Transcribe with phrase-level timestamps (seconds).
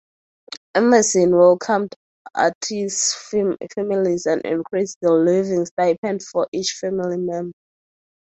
[0.73, 1.93] Anderson welcomed
[2.33, 7.51] artists’ families and increased the living stipend for each family member.